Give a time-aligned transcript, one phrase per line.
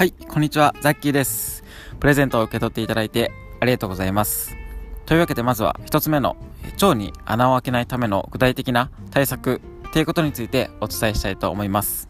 [0.00, 1.62] はい、こんにちは、ザッキーです。
[1.98, 4.56] プレゼントを受け取っていただいてありがとうございます。
[5.04, 6.38] というわけでまずは一つ目の
[6.80, 9.60] 腸に穴を開けないための具体的な対策
[9.92, 12.08] ということについてお伝えしたいと思います。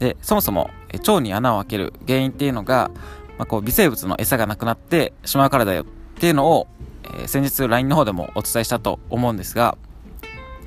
[0.00, 2.90] で、そもそも腸に穴を開ける原因っていうのが、
[3.38, 5.86] まあ、こう微生物の餌がなくなってしまうからだよっ
[6.20, 6.66] ていうのを、
[7.04, 9.78] えー、先日 LINE の方でもお伝えしたと思うんですが、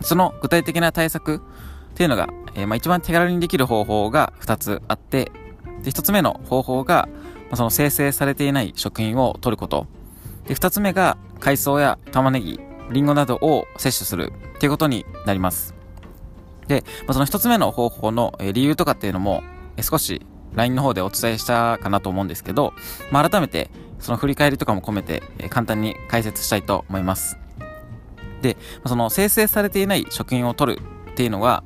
[0.01, 1.39] その具体的な対策っ
[1.93, 5.32] ていうのが、えー、まあ、一番手軽にできる方法が2つあって、
[5.84, 7.07] で、一つ目の方法が、
[7.50, 9.88] まあ、その生成されていない食品を取ること。
[10.47, 12.60] で、二つ目が海藻や玉ねぎ、
[12.92, 15.75] リンゴなどを摂取するっていうことになります。
[16.68, 19.43] で、まあ、その一つ目の方法の理由とかっていうのも、
[19.82, 20.25] 少し
[20.56, 22.74] LINE の方でお伝えしたかなと思うんですけど、
[23.11, 23.69] まあ、改めて
[24.00, 27.38] その振り返りとかも込めて簡単に解説したいと思います。
[28.42, 31.64] で、その生成されていない食品を取るっていうのは、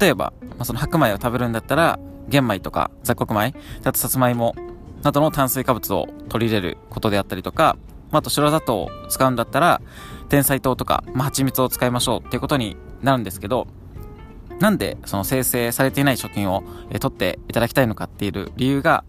[0.00, 4.54] 例えば、まあ、その白米を食べるんだったら、玄米とか雑穀米、あとさつまいも
[5.02, 7.76] などの炭水化物を取り入れることであったりとか、
[8.10, 9.80] まあ、あと白砂糖を使うんだったら、
[10.28, 13.66] 天才糖とか、まあ、蜂蜜を使いましょうっていうことになるんですけど、
[14.60, 16.62] なんでその生成されていない食品を、
[17.00, 19.04] 取っていただきたいのかっていう理由が、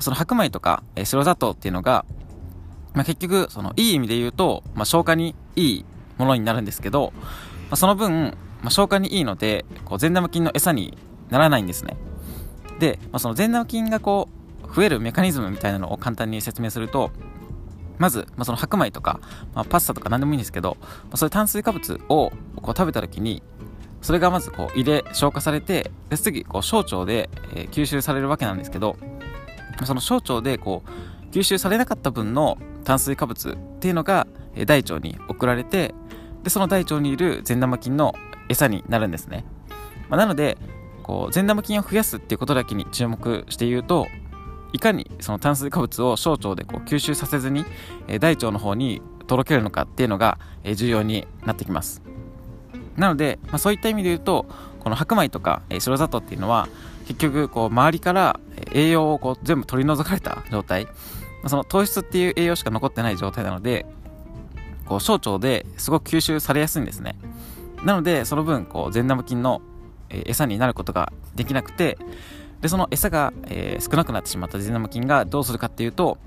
[0.00, 2.04] その白米とか、白砂糖っていうのが、
[2.94, 5.84] まあ、結局、そのいい意味で言うと、まあ、消化にいい
[6.18, 7.22] ものになるんですけど、ま
[7.72, 10.96] あ、その分、まあ、消化にいいので、こう善玉菌の餌に
[11.30, 11.96] ならないんですね。
[12.78, 14.28] で、まあ、その善玉菌がこ
[14.64, 17.10] う増えるメカニズムみたいなのを簡単に説明すると
[17.98, 19.20] まず、まあ、その白米とか、
[19.54, 23.42] まあ、パスタとか何でもいいんですけど、まあ、そういう炭水化物をこう食べた時に
[24.02, 28.96] それがまずこう胃で消化されてで次こう小腸で、えー、吸収されるわけなんですけど
[29.84, 35.94] その小腸でこう吸収されなかった分の炭水化物っていうのが、えー、大腸に送られて
[36.42, 38.14] でその大腸にいる善玉菌の
[38.48, 39.44] 餌になるんですね、
[40.08, 40.56] まあ、なので
[41.06, 44.08] こう善玉菌を増やすっていうことだけに注目して言うと
[44.72, 47.64] いかにその炭水化物を小腸でこう吸収させずに、
[48.08, 52.02] え大腸の方に届けるのかっていうのが、え重要になってきます。
[52.96, 54.46] なので、まあ、そういった意味で言うと
[54.80, 56.68] この白米とか、え白砂糖っていうのは
[57.06, 58.40] 結局こう周りから
[58.72, 60.88] 栄養をこう全部取り除かれた状態、
[61.46, 63.86] その糖質っていう栄養しか残ってない状態なので
[64.84, 67.16] こう小腸ですごく吸収されやすいんですね。
[67.84, 69.62] なのでその分こう善玉菌の
[70.10, 71.98] 餌になることができなくて
[72.60, 76.18] でその餌が、え、少なくなってしまった善玉菌がどうするかっていうと、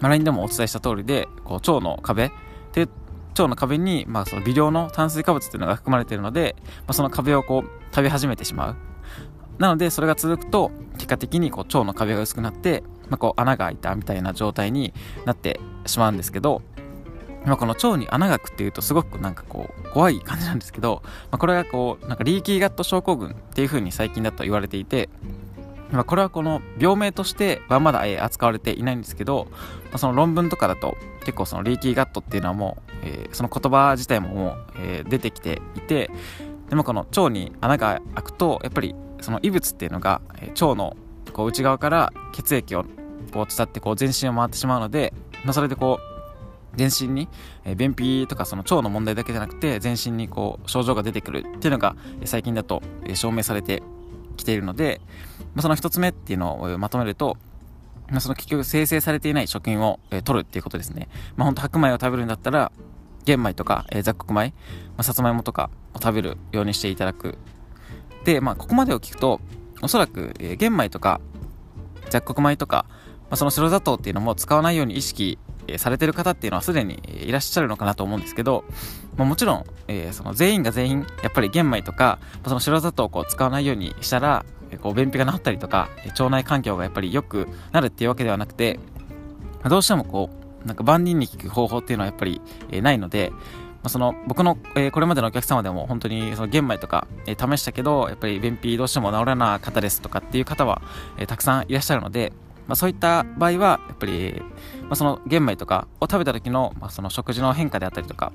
[0.00, 2.30] まあ、LINE でもお伝えした通りでこう腸の壁
[2.72, 2.88] で
[3.30, 8.76] 腸の壁に、まあ、その微量の炭水化物っていうのが含まれているので、まあ、その壁をこう食べ始めてしまう。
[9.58, 14.94] なのでそれが続くと結果的にこう腸の壁が薄くなって、まあ、こう穴が開いたみたいな状態に
[15.24, 16.62] なってしまうんですけど
[17.48, 25.08] まあ、この腸に穴が開くっていうとすごくなんかこう怖い感じなんですけど、まあ、これがこうなんかリーキーガット症候群っていう風に最近だと言われていて、
[25.90, 36.10] まあ、これはこの病名としてはまだ扱われていないんですけど、まあ、その論文とかだと結構そのリーキーガットっていうのはもう、えー、その言葉自体ももう、えー、出てきていて
[36.68, 40.96] でもこの腸に穴が開くとやっぱりその異物っていうのが、え、腸の
[41.32, 42.84] こう内側から血液を
[43.32, 45.12] こう伝ってこう全身を回ってしまうので、
[45.44, 46.17] まあ、それでこう
[46.78, 47.28] 全身に、
[47.64, 52.82] えー、便秘とかその腸の問題だけじゃなくて全身にこう症状が出てくるっていうのが最近だと、
[53.14, 53.82] 証明されて
[54.36, 55.00] きているので、
[55.54, 57.36] まあ、その1つ目っていうのをまとめると、
[58.08, 61.08] まあ、その結局生成されていない食品を、えー、取るっていうことですね。
[61.36, 62.72] まあ、ほんと白米を食べるんだったら
[63.24, 64.52] 玄米とか、えー、雑穀米、ま
[64.98, 67.36] あ、さつまいもとかを食べるようにしていただく。
[68.24, 69.40] で、まあ、ここまでを聞くと
[69.82, 71.20] おそらく、えー、玄米とか
[72.10, 72.94] 雑穀米とか、ま
[73.30, 75.38] あ、その白砂糖っていうのも使わないように意識
[75.76, 78.64] されてる方っていうのはすでにいらっしゃるのかなと思うんですけど、
[79.16, 84.46] まあ、もちろん、えー、その全員が全員やっぱり玄米とかその白砂糖をこう使わないようにしたら
[84.80, 88.78] こう便秘が治ったりとか腸内環境がやっぱり良くなるっていうわけではなくて
[89.68, 92.40] どうしてもこうなんか万人に効く方法っていうのはやっぱり、
[92.70, 93.38] え、ないので、ま
[93.84, 100.82] あ、その僕の、え、これまでのお客様でも本当にその玄米とか、え、試したけどやっぱり便秘どうしても治らなかったですとかっていう方は、
[101.16, 102.32] えたくさんいらっしゃるので、
[102.68, 104.42] まあ、そういった場合はやっぱり、
[104.82, 108.32] まあ、その玄米とかを食べた時の,、まあその食事の変化であったりとか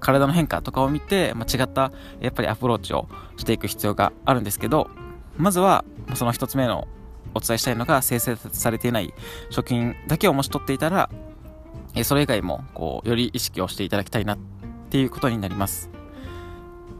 [0.00, 4.88] 体の変化とかを見て、まあ、違ったやっぱりアプローチをしていく必要があるんですけど
[5.36, 5.84] まずは
[6.14, 6.86] その1つ目の
[7.34, 9.12] お伝えしたいのが生成されていない
[9.50, 11.10] 食品だけをもし取っていたら
[12.04, 14.38] それ以外もこうより意識をしていただきたいなっ
[14.90, 15.90] ていうことになります。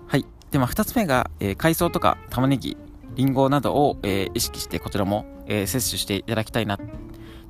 [0.06, 0.26] はい。
[0.50, 2.76] でまあ2つ目が、えー、海藻とか玉ねぎ
[3.18, 6.84] リンゴなどを、えー、意識してこちらも、えー、摂取していただきたいなって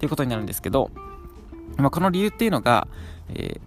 [0.05, 0.91] いうことになるんですけど、
[1.77, 2.89] まあ、この理由っていうのが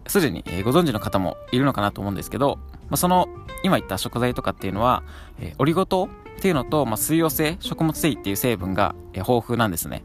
[0.07, 2.57] すで、に、ご存知の方もいるのかなと思うんですけど、
[2.89, 3.30] まあ、その
[3.63, 5.03] 今言った食材とかっていうのは、
[5.39, 10.03] えオリゴ糖っていうのと、まあ、水溶性食物繊維っていう成分が、え豊富なんですね。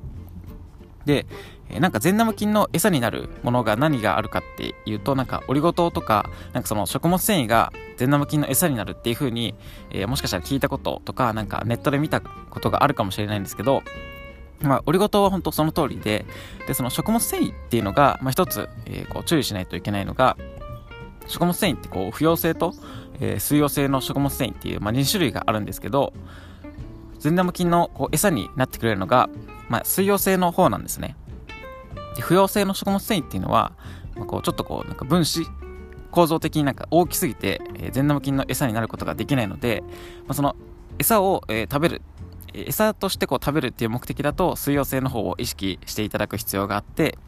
[1.07, 1.27] で、
[1.81, 9.55] なんか善玉菌の餌になるものが何があるかっていうと、なんかオリゴ糖とか、なんかその食物繊維が善玉菌の餌になるっていう風に、
[9.91, 13.83] えー、もしかしたら聞いたこととか、なんかネットで見たことがあるかもしれないんですけど、
[14.61, 16.25] まあ、オリゴ糖は本当その通りで、
[16.67, 20.37] で、その食物繊維っていうのが、まあ一つ、えー、こう注意しないといけないのが、
[21.27, 22.73] 食物繊維ってこう、不溶性と、
[23.21, 26.13] えー、水溶性の食物繊維っていう、まあ2種類があるんですけど、
[27.19, 29.29] 善玉菌のこう餌になってくれるのが、
[29.69, 31.17] まあ、水溶性の方なんですね。
[32.17, 33.73] で不溶性の食物繊維っていうのは、
[34.17, 35.47] まあ、こうちょっとこうなんか分子
[36.11, 39.83] 構造的になんか大きすぎて、えー、善玉菌の餌になることができないので、
[40.27, 40.57] まあ、その
[40.99, 42.03] 餌を、えー、食べる
[42.55, 47.19] 餌としてこう食べるっていう目的だと水溶性の方を意識していただく必要があって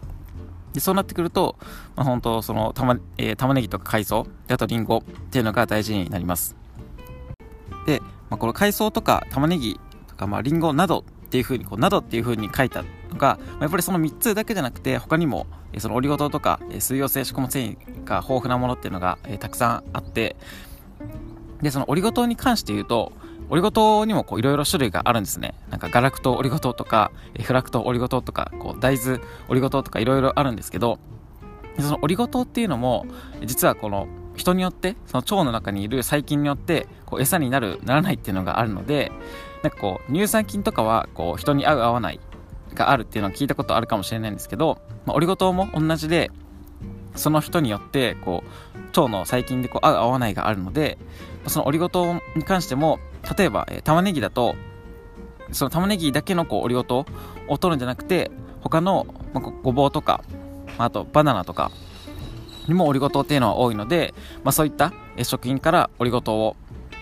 [0.73, 1.56] でそうなってくると、
[1.96, 6.56] まあ、本当その玉,、えー、玉ねぎとか海藻であとリンゴっていうのが大事になります
[7.87, 8.00] で、
[8.31, 15.46] まあ、この海藻とか玉ねぎとか、まあ、リンゴなどっていう風にこうなどっていう風に書いたのが、まあ、やっぱりその3つだけじゃなくて他にも
[15.76, 20.36] そのオリゴ糖とか水溶性食物繊維が豊富なものっていうのが、たくさんあって
[21.60, 23.12] でそのオリゴ糖に関して言うと
[23.50, 25.54] オリゴ糖にもいろいろ種類があるんですね。
[25.70, 30.98] なんかガラクトオリゴ糖とか、フラクトオリゴ糖とか、こう大豆オリゴ糖とかいろいろあるんですけど、
[31.78, 33.06] そのオリゴ糖っていうのも、
[33.44, 39.10] 実はこの人によって、その腸の中にいる細菌によって、こう餌になる、ならないっていうのがあるので、
[39.62, 42.20] なんかこう、乳酸菌とかは、こう、人に合う合わない
[42.75, 46.31] があるっていうのを聞いたことあるかもしれないんですけど、まあ、オリゴ糖も同じで、
[47.16, 50.99] その人によって、こう、腸の細菌でこう合う合わないがあるので、
[51.46, 52.99] そのオリゴ糖に関しても、
[53.37, 54.55] 例えば、えー、玉ねぎだと、
[55.52, 57.06] その玉ねぎだけのこうオリゴ糖
[57.49, 58.31] を取るんじゃなくて、
[58.61, 60.22] 他の、まあ、ごぼうとか、
[60.78, 61.70] まあとバナナとか
[62.69, 64.14] にもオリゴ糖っていうのは多いので、
[64.44, 66.56] まあ、そういった食品からオリゴ糖を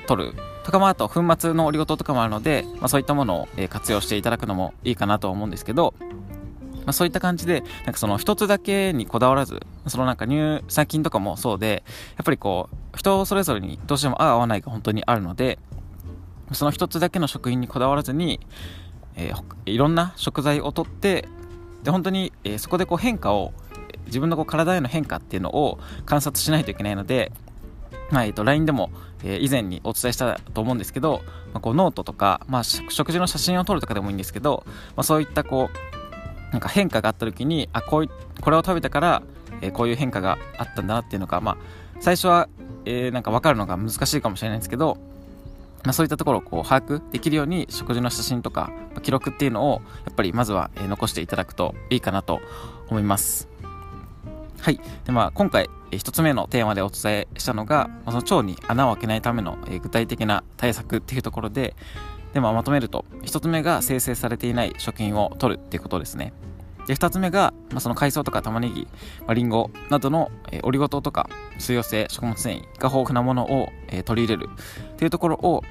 [0.06, 0.34] 取る
[0.66, 11.84] とか、まあ、と粉末のオリゴ糖とかもあるので、まあ、そういったものを活用していただくのもいいかなと思うんですけど、まあ、そういった感じで、なんかその一つだけにこだわらず、そのなんか乳酸菌とかもそうで、
[12.16, 15.60] やっぱりこう、人それぞれにどうしても合う合わないが本当にあるので、
[16.50, 18.40] その一つだけの食品にこだわらずに、
[19.14, 21.28] えー、いろんな食材をとって、
[21.84, 23.52] で、本当に、えー、そこでこう変化を、
[24.06, 27.30] 自分のこう体への変化っていうのを観察しないといけないので、
[28.10, 28.90] まあ、えっ、と、LINE でも、
[29.24, 31.22] えー、以前にお伝えしたと思うんですけど、
[31.52, 34.64] まあ、こうノートとか、まあ、食事の写真を撮るとかでもいいんですけど、
[34.94, 35.96] まあ、そういったこう、
[36.52, 38.10] なんか変化があった時にあこうい
[38.40, 39.22] これを食べたから、
[39.60, 41.56] えー、こういう変化があったんだなっていうのが、まあ、
[42.00, 42.48] 最初は、
[42.84, 44.96] えー、なんか分かるのが難しいかもしれないんですけど、
[45.84, 52.40] まあ、そういったところをこう把握できるように食事の写真とか記録っていうのをやっぱりまずは、残していただくといいかなと
[52.88, 53.48] 思います。
[54.60, 54.80] はい。
[55.04, 61.76] で、まあ、今回、え、一つ目のテーマでお伝えしたのが、その腸に穴を開けないための、え、具体的な対策っていうところで、
[62.34, 66.32] で、まあ、まとめると、1つ目が生成されていない食品を取るっていうことですね。
[66.86, 68.88] で、2つ目が、まあ、その海藻とか玉ねぎ、
[69.20, 71.28] まあ、リンゴなどの、え、オリゴ糖とか
[71.58, 74.50] 水溶性食物繊維が豊富なものを、え、取り入れる
[74.92, 75.62] っていうところを、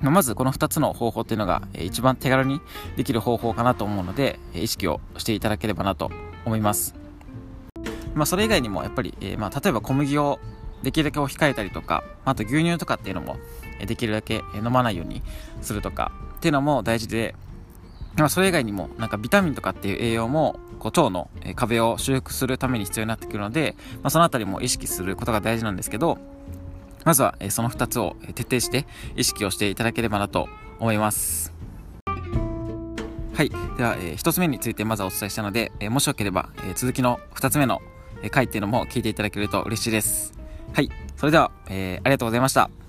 [0.00, 2.60] ま、ずこの2つの方法っていうのが、え、一番手軽に
[2.96, 6.10] できる方法かなと思うので、意識をしていただければなと
[6.44, 7.03] 思います。
[8.14, 10.38] まあ、それ以外にもやっぱり、えー、まあ、例えば小麦を
[10.82, 13.36] できるだけ控えたりとか、あと牛乳とかっていうのも、
[13.86, 15.22] できるだけ飲まないように
[15.62, 17.34] するとかっていうのも大事で、
[18.16, 26.18] まあ、それ以外にもなんかビタミンとかっていう栄養もこう腸の壁を修復するために必要になってくるので、まあ、そのあたりも意識することが大事なんですけど
[27.04, 28.86] まずはその2つを徹底して
[29.16, 30.48] 意識をしていただければなと
[30.78, 31.52] 思います。
[33.34, 33.50] はい。
[33.50, 37.82] では、え1つ目についてまずはお伝えしたので、えもしよければ、え続きの2つ目の
[38.30, 40.32] 回っていうのも聞いていただけると嬉しいです。
[40.72, 40.90] はい。
[41.16, 42.83] それでは、えー、ありがとうございました。